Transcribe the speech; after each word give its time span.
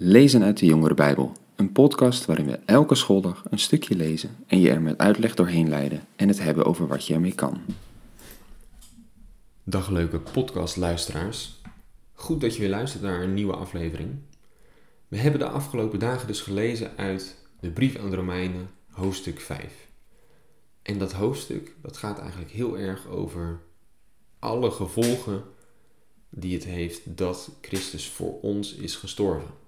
Lezen 0.00 0.42
uit 0.42 0.58
de 0.58 0.66
Jongere 0.66 0.94
Bijbel, 0.94 1.32
een 1.56 1.72
podcast 1.72 2.24
waarin 2.24 2.46
we 2.46 2.58
elke 2.64 2.94
schooldag 2.94 3.44
een 3.50 3.58
stukje 3.58 3.96
lezen 3.96 4.36
en 4.46 4.60
je 4.60 4.70
er 4.70 4.82
met 4.82 4.98
uitleg 4.98 5.34
doorheen 5.34 5.68
leiden 5.68 6.06
en 6.16 6.28
het 6.28 6.38
hebben 6.38 6.64
over 6.64 6.86
wat 6.86 7.06
je 7.06 7.14
ermee 7.14 7.34
kan. 7.34 7.60
Dag 9.64 9.88
leuke 9.90 10.18
podcastluisteraars. 10.18 11.60
Goed 12.12 12.40
dat 12.40 12.54
je 12.54 12.60
weer 12.60 12.70
luistert 12.70 13.02
naar 13.02 13.22
een 13.22 13.34
nieuwe 13.34 13.52
aflevering. 13.52 14.10
We 15.08 15.16
hebben 15.16 15.40
de 15.40 15.48
afgelopen 15.48 15.98
dagen 15.98 16.26
dus 16.26 16.40
gelezen 16.40 16.90
uit 16.96 17.36
de 17.60 17.70
brief 17.70 17.96
aan 17.96 18.10
de 18.10 18.16
Romeinen, 18.16 18.70
hoofdstuk 18.90 19.40
5. 19.40 19.88
En 20.82 20.98
dat 20.98 21.12
hoofdstuk, 21.12 21.76
dat 21.82 21.96
gaat 21.96 22.18
eigenlijk 22.18 22.50
heel 22.50 22.78
erg 22.78 23.06
over 23.06 23.60
alle 24.38 24.70
gevolgen 24.70 25.42
die 26.30 26.54
het 26.54 26.64
heeft 26.64 27.16
dat 27.16 27.50
Christus 27.60 28.08
voor 28.08 28.40
ons 28.40 28.74
is 28.74 28.96
gestorven. 28.96 29.66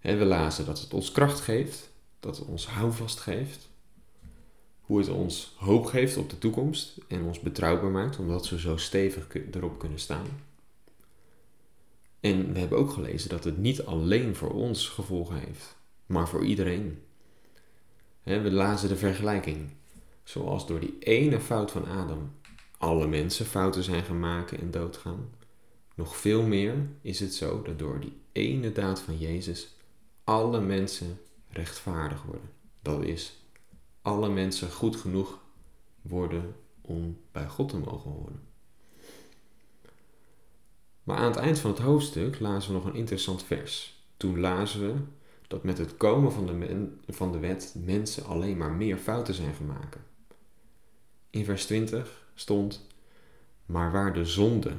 We 0.00 0.24
lazen 0.24 0.66
dat 0.66 0.80
het 0.80 0.94
ons 0.94 1.12
kracht 1.12 1.40
geeft, 1.40 1.90
dat 2.20 2.36
het 2.36 2.46
ons 2.46 2.66
houvast 2.66 3.18
geeft, 3.18 3.68
hoe 4.80 4.98
het 4.98 5.08
ons 5.08 5.54
hoop 5.56 5.84
geeft 5.84 6.16
op 6.16 6.30
de 6.30 6.38
toekomst 6.38 6.98
en 7.08 7.22
ons 7.22 7.40
betrouwbaar 7.40 7.90
maakt, 7.90 8.18
omdat 8.18 8.48
we 8.48 8.60
zo 8.60 8.76
stevig 8.76 9.26
erop 9.50 9.78
kunnen 9.78 9.98
staan. 9.98 10.26
En 12.20 12.52
we 12.52 12.58
hebben 12.58 12.78
ook 12.78 12.90
gelezen 12.90 13.28
dat 13.28 13.44
het 13.44 13.58
niet 13.58 13.84
alleen 13.84 14.34
voor 14.36 14.50
ons 14.50 14.88
gevolgen 14.88 15.38
heeft, 15.38 15.76
maar 16.06 16.28
voor 16.28 16.44
iedereen. 16.44 17.02
we 18.22 18.50
lazen 18.50 18.88
de 18.88 18.96
vergelijking. 18.96 19.70
Zoals 20.24 20.66
door 20.66 20.80
die 20.80 20.96
ene 20.98 21.40
fout 21.40 21.70
van 21.70 21.86
Adam 21.86 22.32
alle 22.78 23.06
mensen 23.06 23.46
fouten 23.46 23.82
zijn 23.82 24.04
gemaakt 24.04 24.52
en 24.52 24.70
doodgaan, 24.70 25.30
nog 25.94 26.16
veel 26.16 26.42
meer 26.42 26.74
is 27.00 27.20
het 27.20 27.34
zo 27.34 27.62
dat 27.62 27.78
door 27.78 28.00
die 28.00 28.12
ene 28.32 28.72
daad 28.72 29.00
van 29.00 29.18
Jezus 29.18 29.74
alle 30.30 30.60
mensen 30.60 31.20
rechtvaardig 31.48 32.22
worden. 32.22 32.50
Dat 32.82 33.02
is, 33.02 33.44
alle 34.02 34.28
mensen 34.28 34.70
goed 34.70 34.96
genoeg 34.96 35.38
worden 36.02 36.54
om 36.80 37.18
bij 37.32 37.48
God 37.48 37.68
te 37.68 37.78
mogen 37.78 38.10
horen. 38.10 38.40
Maar 41.02 41.16
aan 41.16 41.30
het 41.30 41.36
eind 41.36 41.58
van 41.58 41.70
het 41.70 41.78
hoofdstuk 41.78 42.40
lazen 42.40 42.72
we 42.72 42.78
nog 42.78 42.86
een 42.86 42.94
interessant 42.94 43.42
vers. 43.42 44.02
Toen 44.16 44.40
lazen 44.40 44.80
we 44.80 44.94
dat 45.48 45.62
met 45.62 45.78
het 45.78 45.96
komen 45.96 46.32
van 46.32 46.46
de, 46.46 46.88
van 47.08 47.32
de 47.32 47.38
wet 47.38 47.74
mensen 47.84 48.24
alleen 48.24 48.56
maar 48.56 48.72
meer 48.72 48.96
fouten 48.96 49.34
zijn 49.34 49.54
gemaakt. 49.54 49.96
In 51.30 51.44
vers 51.44 51.66
20 51.66 52.26
stond: 52.34 52.86
Maar 53.66 53.92
waar 53.92 54.12
de 54.12 54.24
zonde, 54.24 54.72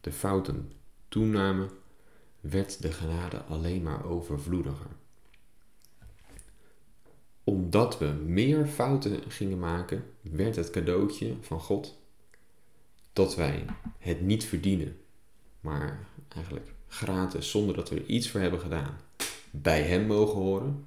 de 0.00 0.12
fouten, 0.12 0.72
toenamen, 1.08 1.70
werd 2.42 2.82
de 2.82 2.92
genade 2.92 3.42
alleen 3.42 3.82
maar 3.82 4.04
overvloediger. 4.04 4.90
Omdat 7.44 7.98
we 7.98 8.06
meer 8.06 8.66
fouten 8.66 9.30
gingen 9.30 9.58
maken, 9.58 10.04
werd 10.20 10.56
het 10.56 10.70
cadeautje 10.70 11.36
van 11.40 11.60
God 11.60 11.98
dat 13.12 13.34
wij 13.34 13.64
het 13.98 14.20
niet 14.20 14.44
verdienen, 14.44 14.96
maar 15.60 16.06
eigenlijk 16.28 16.72
gratis, 16.86 17.50
zonder 17.50 17.74
dat 17.74 17.88
we 17.88 17.96
er 17.96 18.06
iets 18.06 18.30
voor 18.30 18.40
hebben 18.40 18.60
gedaan, 18.60 18.96
bij 19.50 19.82
Hem 19.82 20.06
mogen 20.06 20.40
horen. 20.40 20.86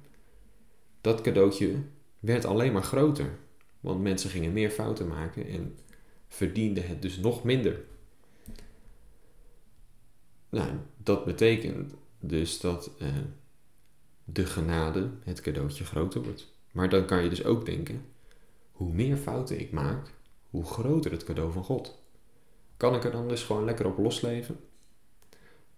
Dat 1.00 1.20
cadeautje 1.20 1.74
werd 2.18 2.44
alleen 2.44 2.72
maar 2.72 2.82
groter, 2.82 3.38
want 3.80 4.02
mensen 4.02 4.30
gingen 4.30 4.52
meer 4.52 4.70
fouten 4.70 5.08
maken 5.08 5.46
en 5.46 5.76
verdienden 6.28 6.86
het 6.86 7.02
dus 7.02 7.16
nog 7.16 7.44
minder. 7.44 7.84
Nou, 10.48 10.70
dat 11.06 11.24
betekent 11.24 11.94
dus 12.20 12.60
dat 12.60 12.90
uh, 13.02 13.08
de 14.24 14.46
genade, 14.46 15.10
het 15.22 15.40
cadeautje, 15.40 15.84
groter 15.84 16.22
wordt. 16.22 16.46
Maar 16.72 16.88
dan 16.88 17.06
kan 17.06 17.22
je 17.22 17.28
dus 17.28 17.44
ook 17.44 17.66
denken, 17.66 18.04
hoe 18.72 18.92
meer 18.92 19.16
fouten 19.16 19.60
ik 19.60 19.72
maak, 19.72 20.10
hoe 20.50 20.64
groter 20.64 21.10
het 21.10 21.24
cadeau 21.24 21.52
van 21.52 21.64
God. 21.64 21.98
Kan 22.76 22.94
ik 22.94 23.04
er 23.04 23.10
dan 23.10 23.28
dus 23.28 23.42
gewoon 23.42 23.64
lekker 23.64 23.86
op 23.86 23.98
losleven? 23.98 24.60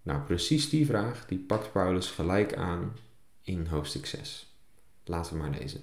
Nou, 0.02 0.20
precies 0.20 0.68
die 0.68 0.86
vraag, 0.86 1.26
die 1.26 1.38
pakt 1.38 1.72
Paulus 1.72 2.06
gelijk 2.06 2.54
aan 2.54 2.96
in 3.42 3.66
hoofdstuk 3.66 4.06
6. 4.06 4.56
Laten 5.04 5.32
we 5.32 5.38
maar 5.38 5.58
lezen. 5.60 5.80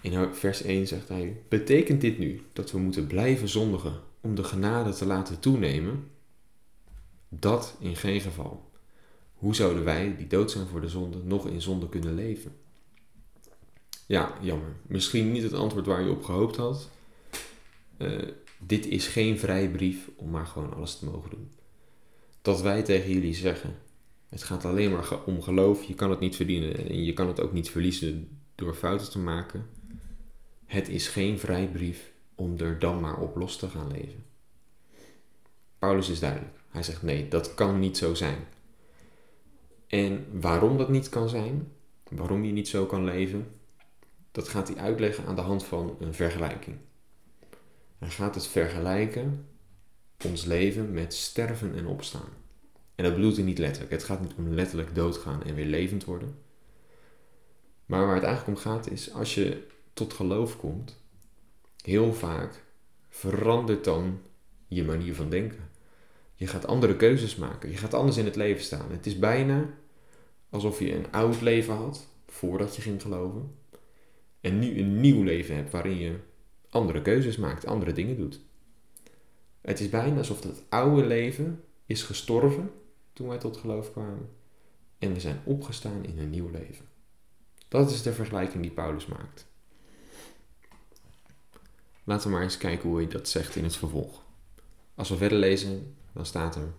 In 0.00 0.34
vers 0.34 0.62
1 0.62 0.86
zegt 0.86 1.08
hij: 1.08 1.42
Betekent 1.48 2.00
dit 2.00 2.18
nu 2.18 2.42
dat 2.52 2.70
we 2.70 2.78
moeten 2.78 3.06
blijven 3.06 3.48
zondigen 3.48 4.00
om 4.20 4.34
de 4.34 4.44
genade 4.44 4.92
te 4.92 5.06
laten 5.06 5.40
toenemen? 5.40 6.14
Dat 7.28 7.76
in 7.78 7.96
geen 7.96 8.20
geval. 8.20 8.70
Hoe 9.34 9.54
zouden 9.54 9.84
wij, 9.84 10.16
die 10.16 10.26
dood 10.26 10.50
zijn 10.50 10.66
voor 10.66 10.80
de 10.80 10.88
zonde, 10.88 11.18
nog 11.24 11.46
in 11.46 11.62
zonde 11.62 11.88
kunnen 11.88 12.14
leven? 12.14 12.56
Ja, 14.06 14.32
jammer. 14.40 14.76
Misschien 14.86 15.32
niet 15.32 15.42
het 15.42 15.52
antwoord 15.52 15.86
waar 15.86 16.02
je 16.02 16.10
op 16.10 16.24
gehoopt 16.24 16.56
had. 16.56 16.90
Uh, 17.98 18.22
dit 18.58 18.86
is 18.86 19.06
geen 19.06 19.38
vrijbrief 19.38 20.10
om 20.16 20.30
maar 20.30 20.46
gewoon 20.46 20.74
alles 20.74 20.98
te 20.98 21.04
mogen 21.04 21.30
doen. 21.30 21.50
Dat 22.42 22.62
wij 22.62 22.82
tegen 22.82 23.10
jullie 23.10 23.34
zeggen: 23.34 23.74
het 24.28 24.42
gaat 24.42 24.64
alleen 24.64 24.90
maar 24.90 25.24
om 25.24 25.42
geloof, 25.42 25.82
je 25.82 25.94
kan 25.94 26.10
het 26.10 26.20
niet 26.20 26.36
verdienen 26.36 26.88
en 26.88 27.04
je 27.04 27.12
kan 27.12 27.26
het 27.26 27.40
ook 27.40 27.52
niet 27.52 27.70
verliezen 27.70 28.38
door 28.54 28.74
fouten 28.74 29.10
te 29.10 29.18
maken. 29.18 29.66
Het 30.64 30.88
is 30.88 31.08
geen 31.08 31.38
vrijbrief 31.38 32.12
om 32.34 32.58
er 32.58 32.78
dan 32.78 33.00
maar 33.00 33.20
op 33.20 33.36
los 33.36 33.56
te 33.56 33.68
gaan 33.68 33.90
leven. 33.90 34.24
Paulus 35.78 36.08
is 36.08 36.20
duidelijk. 36.20 36.56
Hij 36.70 36.82
zegt 36.82 37.02
nee, 37.02 37.28
dat 37.28 37.54
kan 37.54 37.78
niet 37.78 37.96
zo 37.96 38.14
zijn. 38.14 38.46
En 39.86 40.40
waarom 40.40 40.78
dat 40.78 40.88
niet 40.88 41.08
kan 41.08 41.28
zijn, 41.28 41.72
waarom 42.08 42.44
je 42.44 42.52
niet 42.52 42.68
zo 42.68 42.86
kan 42.86 43.04
leven, 43.04 43.46
dat 44.32 44.48
gaat 44.48 44.68
hij 44.68 44.76
uitleggen 44.76 45.26
aan 45.26 45.34
de 45.34 45.40
hand 45.40 45.64
van 45.64 45.96
een 46.00 46.14
vergelijking. 46.14 46.76
Hij 47.98 48.10
gaat 48.10 48.34
het 48.34 48.46
vergelijken, 48.46 49.48
ons 50.24 50.44
leven, 50.44 50.92
met 50.92 51.14
sterven 51.14 51.74
en 51.74 51.86
opstaan. 51.86 52.28
En 52.94 53.04
dat 53.04 53.14
bedoelt 53.14 53.36
hij 53.36 53.44
niet 53.44 53.58
letterlijk. 53.58 53.92
Het 53.92 54.04
gaat 54.04 54.20
niet 54.20 54.34
om 54.36 54.54
letterlijk 54.54 54.94
doodgaan 54.94 55.42
en 55.42 55.54
weer 55.54 55.66
levend 55.66 56.04
worden. 56.04 56.38
Maar 57.86 58.06
waar 58.06 58.14
het 58.14 58.24
eigenlijk 58.24 58.58
om 58.58 58.64
gaat 58.64 58.90
is, 58.90 59.12
als 59.12 59.34
je 59.34 59.66
tot 59.92 60.12
geloof 60.12 60.56
komt, 60.56 60.96
heel 61.82 62.14
vaak 62.14 62.62
verandert 63.08 63.84
dan 63.84 64.20
je 64.66 64.84
manier 64.84 65.14
van 65.14 65.30
denken. 65.30 65.70
Je 66.34 66.46
gaat 66.46 66.66
andere 66.66 66.96
keuzes 66.96 67.36
maken. 67.36 67.70
Je 67.70 67.76
gaat 67.76 67.94
anders 67.94 68.16
in 68.16 68.24
het 68.24 68.36
leven 68.36 68.64
staan. 68.64 68.90
Het 68.90 69.06
is 69.06 69.18
bijna 69.18 69.68
alsof 70.50 70.78
je 70.78 70.94
een 70.94 71.12
oud 71.12 71.40
leven 71.40 71.74
had 71.74 72.06
voordat 72.26 72.76
je 72.76 72.82
ging 72.82 73.02
geloven. 73.02 73.54
En 74.40 74.58
nu 74.58 74.78
een 74.78 75.00
nieuw 75.00 75.22
leven 75.22 75.54
hebt 75.54 75.70
waarin 75.70 75.96
je 75.96 76.16
andere 76.70 77.02
keuzes 77.02 77.36
maakt, 77.36 77.66
andere 77.66 77.92
dingen 77.92 78.16
doet. 78.16 78.40
Het 79.60 79.80
is 79.80 79.88
bijna 79.88 80.18
alsof 80.18 80.42
het 80.42 80.62
oude 80.68 81.06
leven 81.06 81.64
is 81.86 82.02
gestorven 82.02 82.70
toen 83.12 83.28
wij 83.28 83.38
tot 83.38 83.56
geloof 83.56 83.92
kwamen. 83.92 84.28
En 84.98 85.12
we 85.12 85.20
zijn 85.20 85.40
opgestaan 85.44 86.04
in 86.04 86.18
een 86.18 86.30
nieuw 86.30 86.50
leven. 86.50 86.84
Dat 87.68 87.90
is 87.90 88.02
de 88.02 88.12
vergelijking 88.12 88.62
die 88.62 88.72
Paulus 88.72 89.06
maakt. 89.06 89.46
Laten 92.04 92.28
we 92.28 92.34
maar 92.34 92.42
eens 92.42 92.58
kijken 92.58 92.88
hoe 92.88 92.98
hij 92.98 93.08
dat 93.08 93.28
zegt 93.28 93.56
in 93.56 93.64
het 93.64 93.76
vervolg. 93.76 94.25
Als 94.96 95.08
we 95.08 95.16
verder 95.16 95.38
lezen, 95.38 95.96
dan 96.12 96.26
staat 96.26 96.56
er: 96.56 96.72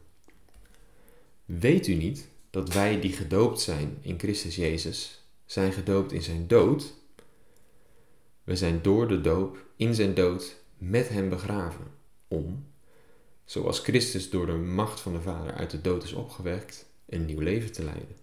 Weet 1.46 1.88
u 1.88 1.94
niet 1.94 2.28
dat 2.50 2.74
wij 2.74 3.00
die 3.00 3.14
gedoopt 3.14 3.62
zijn 3.62 3.98
in 4.02 4.20
Christus 4.20 4.56
Jezus, 4.56 5.24
zijn 5.46 5.74
gedoopt 5.74 6.12
in 6.12 6.22
zijn 6.22 6.48
dood? 6.48 6.94
We 8.44 8.56
zijn 8.56 8.82
door 8.82 9.08
de 9.08 9.22
doop 9.22 9.66
in 9.76 9.96
zijn 9.96 10.14
dood 10.14 10.56
met 10.78 11.10
hem 11.10 11.30
begraven, 11.30 11.86
om, 12.28 12.66
zoals 13.46 13.80
Christus 13.80 14.30
door 14.30 14.46
de 14.46 14.52
macht 14.52 15.00
van 15.00 15.14
de 15.14 15.22
Vader 15.22 15.54
uit 15.54 15.72
de 15.72 15.82
dood 15.82 16.04
is 16.04 16.14
opgewekt, 16.14 16.86
een 17.06 17.26
nieuw 17.26 17.40
leven 17.40 17.72
te 17.72 17.84
leiden. 17.84 18.16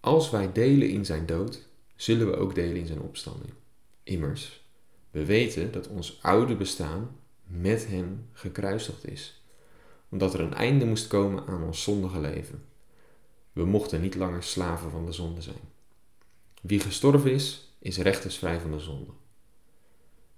Als 0.00 0.30
wij 0.30 0.52
delen 0.52 0.88
in 0.88 1.04
zijn 1.04 1.26
dood, 1.26 1.68
zullen 1.96 2.30
we 2.30 2.36
ook 2.36 2.54
delen 2.54 2.76
in 2.76 2.86
zijn 2.86 3.00
opstanding. 3.00 3.52
Immers, 4.02 4.64
we 5.10 5.24
weten 5.24 5.72
dat 5.72 5.88
ons 5.88 6.18
oude 6.22 6.56
bestaan 6.56 7.19
met 7.50 7.86
hem 7.86 8.28
gekruisigd 8.32 9.06
is, 9.06 9.42
omdat 10.08 10.34
er 10.34 10.40
een 10.40 10.54
einde 10.54 10.84
moest 10.84 11.06
komen 11.06 11.46
aan 11.46 11.62
ons 11.62 11.82
zondige 11.82 12.20
leven. 12.20 12.64
We 13.52 13.64
mochten 13.64 14.00
niet 14.00 14.14
langer 14.14 14.42
slaven 14.42 14.90
van 14.90 15.06
de 15.06 15.12
zonde 15.12 15.42
zijn. 15.42 15.60
Wie 16.62 16.80
gestorven 16.80 17.32
is, 17.32 17.74
is 17.78 17.98
rechtersvrij 17.98 18.60
van 18.60 18.70
de 18.70 18.80
zonde. 18.80 19.10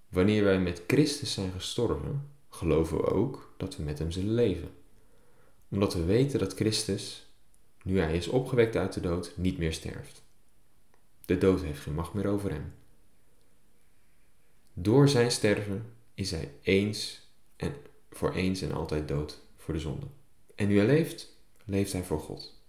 Wanneer 0.09 0.45
wij 0.45 0.61
met 0.61 0.83
Christus 0.87 1.33
zijn 1.33 1.53
gestorven, 1.53 2.29
geloven 2.49 2.97
we 2.97 3.11
ook 3.11 3.55
dat 3.57 3.77
we 3.77 3.83
met 3.83 3.99
hem 3.99 4.11
zullen 4.11 4.35
leven. 4.35 4.71
Omdat 5.69 5.95
we 5.95 6.05
weten 6.05 6.39
dat 6.39 6.55
Christus, 6.55 7.27
nu 7.83 8.01
hij 8.01 8.17
is 8.17 8.29
opgewekt 8.29 8.77
uit 8.77 8.93
de 8.93 9.01
dood, 9.01 9.33
niet 9.37 9.59
meer 9.59 9.73
sterft. 9.73 10.23
De 11.25 11.39
dood 11.39 11.63
heeft 11.63 11.81
geen 11.81 11.95
macht 11.95 12.13
meer 12.13 12.27
over 12.27 12.51
hem. 12.51 12.75
Door 14.73 15.09
zijn 15.09 15.31
sterven 15.31 15.93
is 16.23 16.31
hij 16.31 16.55
eens 16.63 17.21
en 17.57 17.75
voor 18.11 18.33
eens 18.33 18.63
en 18.63 18.73
altijd 18.73 19.09
dood 19.09 19.41
voor 19.57 19.75
de 19.75 19.81
zonde. 19.81 20.07
En 20.55 20.69
nu 20.69 20.77
hij 20.77 20.87
leeft, 20.87 21.37
leeft 21.65 21.93
hij 21.93 22.05
voor 22.05 22.21
God. 22.21 22.61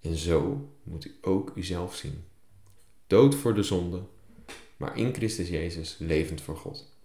En 0.00 0.16
zo 0.16 0.70
moet 0.82 1.04
u 1.04 1.16
ook 1.20 1.52
uzelf 1.54 1.96
zien. 1.96 2.24
Dood 3.06 3.34
voor 3.34 3.54
de 3.54 3.62
zonde, 3.62 4.02
maar 4.76 4.96
in 4.96 5.14
Christus 5.14 5.48
Jezus 5.48 5.96
levend 5.98 6.40
voor 6.40 6.56
God. 6.56 6.96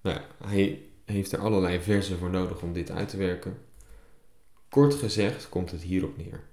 Nou 0.00 0.16
ja, 0.16 0.46
hij 0.46 0.82
heeft 1.04 1.32
er 1.32 1.38
allerlei 1.38 1.80
versen 1.80 2.18
voor 2.18 2.30
nodig 2.30 2.62
om 2.62 2.72
dit 2.72 2.90
uit 2.90 3.08
te 3.08 3.16
werken. 3.16 3.58
Kort 4.68 4.94
gezegd 4.94 5.48
komt 5.48 5.70
het 5.70 5.82
hierop 5.82 6.16
neer. 6.16 6.44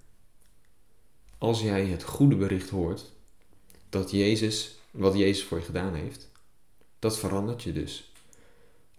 Als 1.38 1.62
jij 1.62 1.86
het 1.86 2.04
goede 2.04 2.36
bericht 2.36 2.70
hoort 2.70 3.12
dat 3.90 4.12
Jezus, 4.12 4.79
wat 4.92 5.18
Jezus 5.18 5.44
voor 5.44 5.58
je 5.58 5.64
gedaan 5.64 5.94
heeft, 5.94 6.32
dat 7.00 7.20
verandert 7.20 7.64
je 7.64 7.72
dus. 7.72 8.12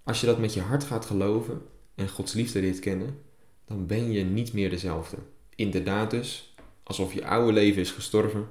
Als 0.02 0.20
je 0.20 0.26
dat 0.26 0.38
met 0.38 0.54
je 0.54 0.60
hart 0.60 0.84
gaat 0.84 1.04
geloven 1.04 1.62
en 1.94 2.08
Gods 2.08 2.32
liefde 2.32 2.60
leert 2.60 2.78
kennen, 2.78 3.22
dan 3.64 3.86
ben 3.86 4.12
je 4.12 4.24
niet 4.24 4.52
meer 4.52 4.70
dezelfde. 4.70 5.16
Inderdaad 5.54 6.10
dus, 6.10 6.54
alsof 6.82 7.12
je 7.12 7.26
oude 7.26 7.52
leven 7.52 7.82
is 7.82 7.90
gestorven 7.90 8.48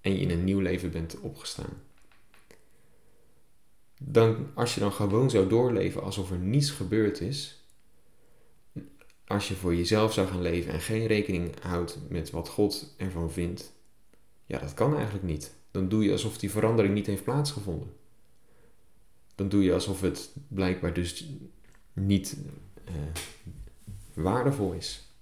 en 0.00 0.12
je 0.12 0.18
in 0.18 0.30
een 0.30 0.44
nieuw 0.44 0.60
leven 0.60 0.90
bent 0.90 1.20
opgestaan. 1.20 1.82
Dan, 4.00 4.50
als 4.54 4.74
je 4.74 4.80
dan 4.80 4.92
gewoon 4.92 5.30
zou 5.30 5.48
doorleven 5.48 6.02
alsof 6.02 6.30
er 6.30 6.38
niets 6.38 6.70
gebeurd 6.70 7.20
is, 7.20 7.62
als 9.26 9.48
je 9.48 9.54
voor 9.54 9.74
jezelf 9.74 10.12
zou 10.12 10.26
gaan 10.28 10.42
leven 10.42 10.72
en 10.72 10.80
geen 10.80 11.06
rekening 11.06 11.60
houdt 11.60 11.98
met 12.08 12.30
wat 12.30 12.48
God 12.48 12.94
ervan 12.96 13.32
vindt, 13.32 13.72
ja, 14.46 14.58
dat 14.58 14.74
kan 14.74 14.94
eigenlijk 14.94 15.24
niet. 15.24 15.57
Dan 15.70 15.88
doe 15.88 16.04
je 16.04 16.12
alsof 16.12 16.38
die 16.38 16.50
verandering 16.50 16.94
niet 16.94 17.06
heeft 17.06 17.24
plaatsgevonden. 17.24 17.92
Dan 19.34 19.48
doe 19.48 19.62
je 19.62 19.72
alsof 19.72 20.00
het 20.00 20.30
blijkbaar 20.48 20.92
dus 20.92 21.26
niet 21.92 22.36
uh, 22.88 22.94
waardevol 24.14 24.72
is. 24.72 25.12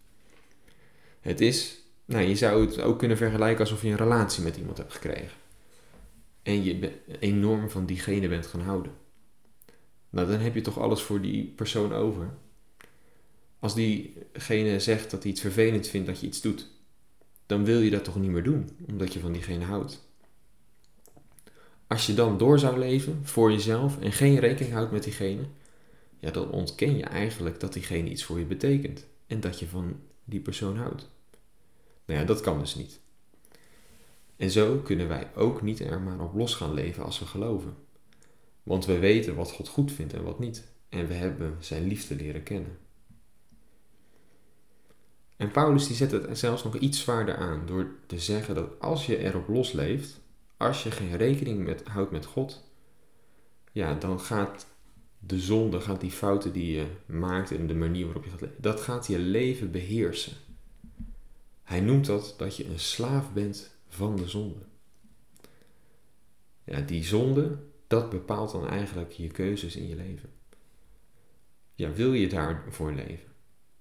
Het 1.21 1.41
is, 1.41 1.79
nou, 2.05 2.25
je 2.25 2.37
zou 2.37 2.67
het 2.67 2.81
ook 2.81 2.99
kunnen 2.99 3.17
vergelijken 3.17 3.61
alsof 3.61 3.83
je 3.83 3.89
een 3.89 3.97
relatie 3.97 4.43
met 4.43 4.57
iemand 4.57 4.77
hebt 4.77 4.93
gekregen. 4.93 5.39
En 6.43 6.65
je 6.65 6.93
enorm 7.19 7.71
van 7.71 7.87
diegene 7.87 8.29
bent 8.29 8.47
gaan 8.47 8.61
houden. 8.61 8.93
Nou, 10.11 10.29
dan 10.29 10.41
heb 10.41 10.55
je 10.55 10.61
toch 10.61 10.79
alles 10.79 11.03
voor 11.03 11.21
die 11.21 11.45
persoon 11.45 11.93
over. 11.93 12.35
Als 13.59 13.75
diegene 13.75 14.81
zegt 14.81 15.11
dat 15.11 15.23
hij 15.23 15.33
iets 15.33 15.41
vervelend 15.41 15.87
vindt 15.87 16.07
dat 16.07 16.21
je 16.21 16.27
iets 16.27 16.41
doet, 16.41 16.71
dan 17.47 17.65
wil 17.65 17.81
je 17.81 17.91
dat 17.91 18.05
toch 18.05 18.21
niet 18.21 18.31
meer 18.31 18.43
doen, 18.43 18.71
omdat 18.89 19.13
je 19.13 19.21
van 19.21 19.33
diegene 19.33 19.65
houdt. 19.65 20.06
Als 21.87 22.07
je 22.07 22.15
dan 22.15 22.39
door 22.39 22.59
zou 22.59 22.79
leven 22.79 23.21
voor 23.23 23.53
jezelf 23.53 24.01
en 24.01 24.13
geen 24.13 24.39
rekening 24.39 24.75
houdt 24.75 24.93
met 24.93 25.05
diegene, 25.05 25.43
ja, 26.19 26.31
dan 26.31 26.51
ontken 26.51 26.97
je 26.97 27.05
eigenlijk 27.05 27.61
dat 27.61 27.73
diegene 27.73 28.11
iets 28.11 28.25
voor 28.25 28.39
je 28.39 28.45
betekent 28.45 29.07
en 29.27 29.41
dat 29.41 29.59
je 29.59 29.67
van 29.67 30.01
die 30.25 30.41
persoon 30.41 30.77
houdt. 30.77 31.09
Nou 32.05 32.21
ja, 32.21 32.27
dat 32.27 32.41
kan 32.41 32.59
dus 32.59 32.75
niet. 32.75 33.01
En 34.37 34.51
zo 34.51 34.77
kunnen 34.77 35.09
wij 35.09 35.31
ook 35.35 35.63
niet 35.63 35.81
er 35.81 36.01
maar 36.01 36.21
op 36.21 36.35
los 36.35 36.55
gaan 36.55 36.75
leven 36.75 37.05
als 37.05 37.19
we 37.19 37.27
geloven. 37.27 37.75
Want 38.63 38.85
we 38.85 38.99
weten 38.99 39.35
wat 39.35 39.53
God 39.53 39.69
goed 39.69 39.93
vindt 39.93 40.13
en 40.13 40.23
wat 40.23 40.39
niet. 40.39 40.65
En 40.89 41.07
we 41.07 41.15
hebben 41.15 41.57
zijn 41.59 41.87
liefde 41.87 42.15
leren 42.15 42.43
kennen. 42.43 42.79
En 45.37 45.51
Paulus 45.51 45.87
die 45.87 45.97
zet 45.97 46.11
het 46.11 46.39
zelfs 46.39 46.65
nog 46.65 46.77
iets 46.77 47.01
zwaarder 47.01 47.37
aan 47.37 47.67
door 47.67 47.95
te 48.07 48.19
zeggen 48.19 48.55
dat 48.55 48.81
als 48.81 49.07
je 49.07 49.19
erop 49.19 49.49
losleeft, 49.49 50.21
als 50.57 50.83
je 50.83 50.91
geen 50.91 51.17
rekening 51.17 51.65
met, 51.65 51.85
houdt 51.85 52.11
met 52.11 52.25
God, 52.25 52.65
ja, 53.73 53.95
dan 53.95 54.21
gaat 54.21 54.67
de 55.19 55.41
zonde, 55.41 55.81
gaat 55.81 56.01
die 56.01 56.11
fouten 56.11 56.53
die 56.53 56.77
je 56.77 56.87
maakt 57.07 57.51
en 57.51 57.67
de 57.67 57.75
manier 57.75 58.05
waarop 58.05 58.25
je 58.25 58.31
gaat 58.31 58.41
leven, 58.41 58.63
dat 58.63 58.81
gaat 58.81 59.07
je 59.07 59.19
leven 59.19 59.71
beheersen. 59.71 60.33
Hij 61.63 61.81
noemt 61.81 62.07
dat 62.07 62.35
dat 62.39 62.57
je 62.57 62.67
een 62.67 62.79
slaaf 62.79 63.33
bent 63.33 63.77
van 63.89 64.17
de 64.17 64.29
zonde. 64.29 64.59
Ja, 66.65 66.81
die 66.81 67.05
zonde, 67.05 67.59
dat 67.87 68.11
bepaalt 68.11 68.53
dan 68.53 68.69
eigenlijk 68.69 69.13
je 69.13 69.27
keuzes 69.27 69.77
in 69.77 69.89
je 69.89 69.97
leven. 69.97 70.31
Ja, 71.75 71.93
wil 71.93 72.13
je 72.13 72.29
daarvoor 72.29 72.93
leven? 72.93 73.33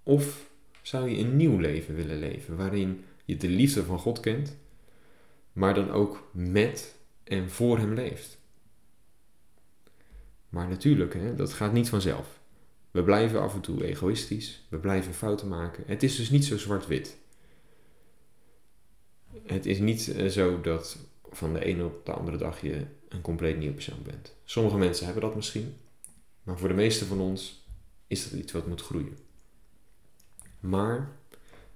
Of 0.04 0.50
zou 0.82 1.10
je 1.10 1.18
een 1.18 1.36
nieuw 1.36 1.58
leven 1.58 1.96
willen 1.96 2.20
leven, 2.20 2.58
waarin 2.58 3.04
je 3.26 3.38
de 3.38 3.50
liefde 3.50 3.84
van 3.84 4.00
God 4.00 4.20
kent, 4.20 4.58
maar 5.56 5.74
dan 5.74 5.92
ook 5.92 6.30
met 6.32 6.96
en 7.24 7.50
voor 7.50 7.78
Hem 7.78 7.94
leeft? 7.94 8.38
Maar 10.50 10.68
natuurlijk, 10.68 11.14
hè, 11.14 11.36
dat 11.36 11.54
gaat 11.54 11.74
niet 11.74 11.90
vanzelf. 11.90 12.40
We 12.92 13.04
blijven 13.04 13.42
af 13.42 13.54
en 13.54 13.62
toe 13.62 13.86
egoïstisch, 13.86 14.66
we 14.70 14.78
blijven 14.78 15.14
fouten 15.14 15.48
maken. 15.48 15.84
Het 15.88 16.04
is 16.04 16.16
dus 16.16 16.30
niet 16.30 16.46
zo 16.46 16.58
zwart-wit. 16.58 17.18
Het 19.44 19.66
is 19.66 19.80
niet 19.80 20.12
eh, 20.12 20.28
zo 20.28 20.62
dat 20.62 20.98
van 21.30 21.54
de 21.54 21.66
ene 21.66 21.86
op 21.86 22.06
de 22.06 22.12
andere 22.12 22.38
dag 22.38 22.62
je 22.62 22.86
een 23.10 23.22
compleet 23.22 23.58
nieuw 23.58 23.74
persoon 23.74 24.04
bent. 24.04 24.36
Sommige 24.44 24.78
mensen 24.78 25.06
hebben 25.06 25.24
dat 25.24 25.36
misschien, 25.36 25.76
maar 26.44 26.58
voor 26.58 26.68
de 26.68 26.74
meeste 26.74 27.06
van 27.06 27.20
ons 27.20 27.68
is 28.08 28.30
dat 28.30 28.40
iets 28.40 28.52
wat 28.52 28.68
moet 28.68 28.82
groeien. 28.82 29.18
Maar 30.60 31.12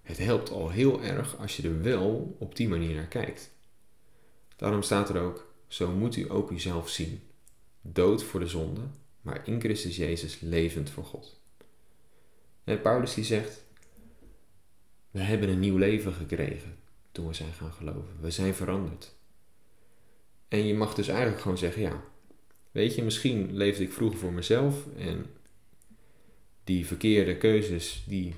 het 0.02 0.18
helpt 0.18 0.50
al 0.50 0.70
heel 0.70 1.04
erg 1.04 1.38
als 1.38 1.58
je 1.58 1.64
er 1.64 1.82
wel 1.82 2.36
op 2.40 2.56
die 2.56 2.68
manier 2.68 2.96
naar 2.96 3.08
kijkt. 3.08 3.52
Daarom 4.60 4.82
staat 4.82 5.10
er 5.10 5.22
ook: 5.22 5.54
zo 5.68 5.92
moet 5.92 6.16
u 6.16 6.32
ook 6.32 6.52
uzelf 6.52 6.90
zien 6.90 7.22
dood 7.82 8.24
voor 8.24 8.40
de 8.40 8.48
zonde, 8.48 8.82
maar 9.22 9.48
in 9.48 9.60
Christus 9.60 9.96
Jezus 9.96 10.40
levend 10.40 10.90
voor 10.90 11.06
God. 11.06 11.40
En 12.64 12.82
Paulus 12.82 13.14
die 13.14 13.24
zegt, 13.24 13.64
we 15.12 15.20
hebben 15.20 15.50
een 15.50 15.60
nieuw 15.60 15.78
leven 15.78 16.14
gekregen 16.14 16.78
toen 17.12 17.28
we 17.28 17.34
zijn 17.34 17.54
gaan 17.54 17.72
geloven. 17.72 18.18
We 18.20 18.32
zijn 18.32 18.54
veranderd. 18.54 19.16
En 20.48 20.66
je 20.66 20.74
mag 20.74 20.94
dus 20.94 21.08
eigenlijk 21.08 21.42
gewoon 21.42 21.58
zeggen, 21.58 21.82
ja, 21.82 22.04
weet 22.72 22.96
je, 22.96 23.04
misschien 23.04 23.56
leefde 23.56 23.84
ik 23.84 23.92
vroeger 23.92 24.20
voor 24.20 24.34
mezelf 24.34 24.88
en 24.98 25.26
die 26.64 26.86
verkeerde 26.86 27.38
keuzes, 27.38 28.04
die, 28.08 28.36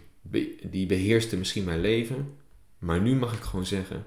die 0.69 0.85
beheersten 0.85 1.37
misschien 1.37 1.63
mijn 1.63 1.81
leven, 1.81 2.37
maar 2.77 3.01
nu 3.01 3.15
mag 3.15 3.33
ik 3.37 3.43
gewoon 3.43 3.65
zeggen, 3.65 4.05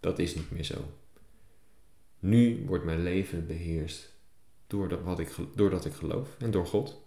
dat 0.00 0.18
is 0.18 0.34
niet 0.34 0.50
meer 0.50 0.64
zo. 0.64 0.84
Nu 2.18 2.64
wordt 2.66 2.84
mijn 2.84 3.02
leven 3.02 3.46
beheerst 3.46 4.16
doordat, 4.66 5.02
wat 5.02 5.18
ik, 5.18 5.34
doordat 5.54 5.84
ik 5.84 5.92
geloof 5.92 6.36
en 6.38 6.50
door 6.50 6.66
God. 6.66 7.00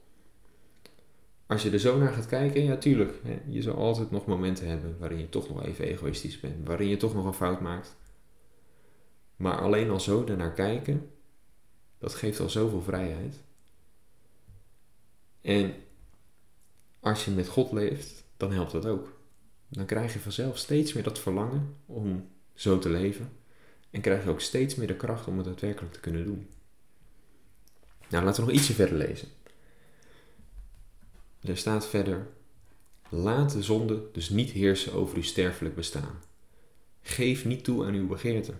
Als 1.46 1.64
je 1.64 1.72
er 1.72 1.80
zo 1.80 1.98
naar 1.98 2.14
gaat 2.14 2.28
kijken, 2.28 2.64
ja 2.64 2.78
tuurlijk, 2.78 3.20
hè, 3.24 3.42
je 3.48 3.62
zal 3.62 3.76
altijd 3.76 4.12
nog 4.12 4.26
momenten 4.26 4.68
hebben 4.68 4.98
waarin 5.00 5.20
je 5.20 5.30
toch 5.30 5.50
nog 5.50 5.66
even 5.66 5.86
egoïstisch 5.86 6.40
bent, 6.40 6.68
waarin 6.68 6.88
je 6.88 6.98
toch 6.98 7.14
nog 7.14 7.26
een 7.26 7.34
fout 7.34 7.62
maakt. 7.62 7.96
Maar 9.36 9.58
alleen 9.58 9.90
al 9.90 10.00
zo 10.00 10.26
ernaar 10.26 10.54
kijken, 10.54 11.10
dat 11.98 12.14
geeft 12.14 12.40
al 12.40 12.50
zoveel 12.50 12.82
vrijheid. 12.82 13.44
En 15.42 15.74
als 17.00 17.26
je 17.26 17.32
met 17.32 17.48
God 17.48 17.72
leeft, 17.72 18.24
dan 18.38 18.52
helpt 18.52 18.72
dat 18.72 18.86
ook. 18.86 19.20
Dan 19.68 19.86
krijg 19.86 20.14
je 20.14 20.20
vanzelf 20.20 20.58
steeds 20.58 20.94
meer 20.94 21.04
dat 21.04 21.20
verlangen 21.20 21.76
om 21.86 22.30
zo 22.54 22.80
te 22.80 22.90
leven. 22.90 23.30
En 23.92 24.02
krijg 24.02 24.24
je 24.24 24.30
ook 24.30 24.42
steeds 24.42 24.76
meer 24.76 24.88
de 24.88 24.96
kracht 24.96 25.28
om 25.28 25.38
het 25.38 25.46
daadwerkelijk 25.46 25.94
te 25.94 26.00
kunnen 26.00 26.24
doen. 26.24 26.50
Nou, 28.10 28.26
laten 28.26 28.44
we 28.44 28.50
nog 28.50 28.60
ietsje 28.60 28.74
verder 28.74 28.98
lezen. 28.98 29.28
Er 31.42 31.58
staat 31.58 31.88
verder: 31.88 32.28
Laat 33.10 33.52
de 33.52 33.64
zonde 33.64 34.04
dus 34.12 34.30
niet 34.30 34.50
heersen 34.50 34.94
over 34.94 35.16
uw 35.16 35.24
sterfelijk 35.24 35.76
bestaan. 35.76 36.22
Geef 37.02 37.46
niet 37.46 37.64
toe 37.64 37.86
aan 37.86 37.94
uw 37.94 38.08
begeerte. 38.08 38.54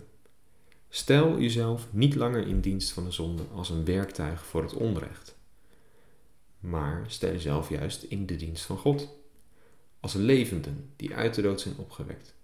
Stel 0.88 1.38
uzelf 1.38 1.88
niet 1.90 2.14
langer 2.14 2.46
in 2.46 2.60
dienst 2.60 2.90
van 2.90 3.04
de 3.04 3.10
zonde 3.10 3.42
als 3.42 3.70
een 3.70 3.84
werktuig 3.84 4.44
voor 4.44 4.62
het 4.62 4.74
onrecht, 4.74 5.36
maar 6.60 7.04
stel 7.06 7.32
uzelf 7.32 7.68
juist 7.68 8.02
in 8.02 8.26
de 8.26 8.36
dienst 8.36 8.64
van 8.64 8.78
God, 8.78 9.08
als 10.00 10.14
levenden 10.14 10.90
die 10.96 11.14
uit 11.14 11.34
de 11.34 11.42
dood 11.42 11.60
zijn 11.60 11.76
opgewekt. 11.76 12.34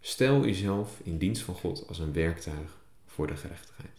Stel 0.00 0.44
uzelf 0.44 1.00
in 1.02 1.18
dienst 1.18 1.42
van 1.42 1.54
God 1.54 1.88
als 1.88 1.98
een 1.98 2.12
werktuig 2.12 2.78
voor 3.06 3.26
de 3.26 3.36
gerechtigheid. 3.36 3.98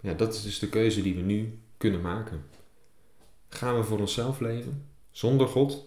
Ja, 0.00 0.14
dat 0.14 0.34
is 0.34 0.42
dus 0.42 0.58
de 0.58 0.68
keuze 0.68 1.02
die 1.02 1.14
we 1.14 1.20
nu 1.20 1.58
kunnen 1.76 2.00
maken. 2.00 2.44
Gaan 3.48 3.76
we 3.76 3.84
voor 3.84 3.98
onszelf 3.98 4.40
leven 4.40 4.86
zonder 5.10 5.48
God 5.48 5.86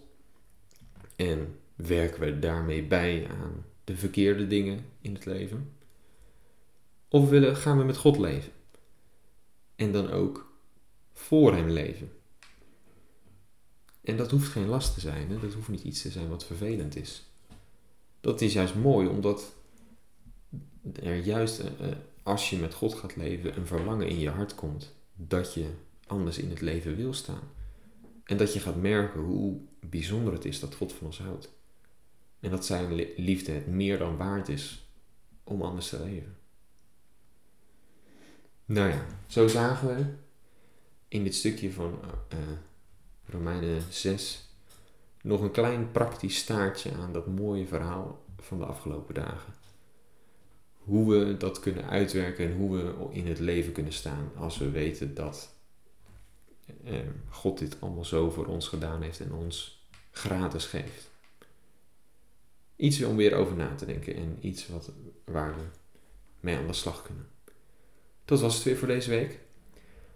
en 1.16 1.60
werken 1.76 2.20
we 2.20 2.40
daarmee 2.40 2.84
bij 2.84 3.28
aan 3.30 3.66
de 3.84 3.96
verkeerde 3.98 4.48
dingen 4.48 4.86
in 5.02 5.14
het 5.14 5.26
leven? 5.26 5.72
Of 7.08 7.30
willen, 7.30 7.56
gaan 7.56 7.78
we 7.78 7.84
met 7.84 7.98
God 7.98 8.18
leven 8.18 8.52
en 9.76 9.92
dan 9.92 10.10
ook 10.10 10.52
voor 11.14 11.54
Hem 11.54 11.70
leven? 11.70 12.12
En 14.02 14.18
dat 14.18 14.32
hoeft 14.32 14.48
geen 14.48 14.68
last 14.68 14.94
te 14.94 15.00
zijn, 15.00 15.30
hè? 15.30 15.40
dat 15.40 15.54
hoeft 15.54 15.68
niet 15.68 15.84
iets 15.84 16.02
te 16.02 16.12
zijn 16.12 16.30
wat 16.30 16.46
vervelend 16.46 16.96
is. 16.96 17.27
Dat 18.22 18.42
is 18.42 18.54
juist 18.54 18.76
mooi, 18.76 19.08
omdat 19.08 19.56
er 21.04 21.16
juist 21.16 21.60
eh, 21.60 21.88
als 22.24 22.50
je 22.50 22.58
met 22.58 22.74
God 22.74 22.94
gaat 22.94 23.16
leven, 23.16 23.58
een 23.58 23.68
verlangen 23.68 24.08
in 24.08 24.20
je 24.20 24.30
hart 24.30 24.56
komt 24.56 24.96
dat 25.16 25.54
je 25.54 25.70
anders 26.08 26.38
in 26.38 26.50
het 26.50 26.62
leven 26.62 26.96
wil 26.96 27.14
staan. 27.14 27.52
En 28.24 28.38
dat 28.38 28.54
je 28.54 28.60
gaat 28.60 28.82
merken 28.82 29.22
hoe 29.22 29.60
bijzonder 29.80 30.34
het 30.34 30.46
is 30.46 30.60
dat 30.60 30.76
God 30.76 30.94
van 30.94 31.08
ons 31.08 31.20
houdt. 31.20 31.52
En 32.40 32.50
dat 32.50 32.66
zijn 32.66 33.06
liefde 33.18 33.52
het 33.52 33.68
meer 33.68 33.98
dan 33.98 34.18
waard 34.18 34.50
is 34.50 34.88
om 35.44 35.62
anders 35.62 35.90
te 35.90 36.04
leven. 36.04 36.38
Nou 38.66 38.90
ja, 38.90 39.06
zo 39.28 39.48
zagen 39.48 39.96
we 39.96 40.06
in 41.08 41.24
dit 41.24 41.36
stukje 41.36 41.72
van 41.72 42.00
uh, 42.34 42.40
Romeinen 43.26 43.82
6 43.90 44.47
nog 45.22 45.42
een 45.42 45.52
klein 45.52 45.92
praktisch 45.92 46.38
staartje 46.38 46.94
aan 46.94 47.14
dat 47.14 47.28
mooie 47.28 47.68
verhaal 47.68 48.26
van 48.38 48.58
de 48.58 48.66
afgelopen 48.66 49.14
dagen. 49.14 49.54
Hoe 50.78 51.14
we 51.14 51.38
dat 51.38 51.60
kunnen 51.60 51.90
uitwerken 51.90 52.46
en 52.46 52.58
hoe 52.58 52.78
we 52.78 52.94
in 53.10 53.28
het 53.28 53.40
leven 53.40 53.72
kunnen 53.72 53.94
staan 53.94 54.32
als 54.36 54.58
we 54.58 54.70
weten 54.70 55.16
dat 55.16 55.56
eh, 56.84 57.00
God 57.30 57.60
dit 57.60 57.78
allemaal 57.80 58.06
zo 58.06 58.30
voor 58.30 58.46
ons 58.46 58.68
gedaan 58.68 59.02
heeft 59.02 59.20
en 59.20 59.34
ons 59.34 59.86
gratis 60.12 60.66
geeft. 60.66 61.10
Iets 62.76 63.04
om 63.04 63.16
weer 63.16 63.36
over 63.36 63.56
na 63.56 63.76
te 63.76 63.86
denken 63.86 64.16
en 64.16 64.38
iets 64.42 64.68
wat, 64.68 64.92
waar 65.26 65.56
we 65.56 65.64
mee 66.40 66.58
aan 66.58 66.68
de 66.68 66.74
slag 66.74 67.02
kunnen. 67.04 67.28
Dat 68.26 68.40
was 68.40 68.56
het 68.56 68.64
weer 68.64 68.78
voor 68.78 68.88
deze 68.88 69.10
week. 69.10 69.40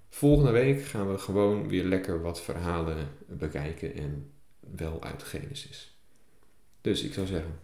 Volgende 0.09 0.51
week 0.51 0.83
gaan 0.83 1.11
we 1.11 1.17
gewoon 1.17 1.67
weer 1.67 1.83
lekker 1.83 2.21
wat 2.21 2.41
verhalen 2.41 3.07
bekijken 3.27 3.93
en 3.95 4.31
wel 4.75 5.03
uit 5.03 5.23
Genesis. 5.23 5.95
Dus 6.81 7.03
ik 7.03 7.13
zou 7.13 7.27
zeggen, 7.27 7.59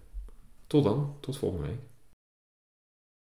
tot 0.67 0.83
dan, 0.83 1.17
tot 1.19 1.37
volgende 1.37 1.67
week. 1.67 1.79